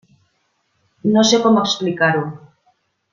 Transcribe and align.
No 1.17 1.25
sé 1.31 1.39
com 1.43 1.59
explicar-ho. 1.65 2.23